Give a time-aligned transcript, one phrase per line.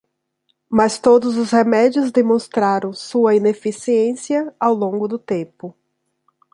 [0.67, 5.75] Mas todos os remédios demonstraram sua ineficiência ao longo do tempo.